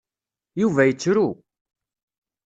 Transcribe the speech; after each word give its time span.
Yuba 0.61 0.81
yettru. 0.87 1.27